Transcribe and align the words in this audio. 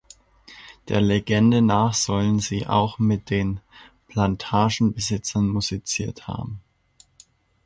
Der 0.87 0.99
Legende 0.99 1.61
nach 1.61 1.93
sollen 1.93 2.39
sie 2.39 2.65
auch 2.65 2.97
mit 2.97 3.29
den 3.29 3.59
Plantagenbesitzern 4.07 5.47
musiziert 5.47 6.27
haben. 6.27 6.59